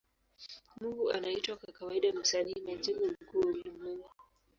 Mungu 0.81 1.11
anaitwa 1.11 1.55
kwa 1.57 1.73
kawaida 1.73 2.13
Msanii 2.13 2.61
majengo 2.65 3.05
mkuu 3.21 3.39
wa 3.39 3.45
ulimwengu. 3.47 4.09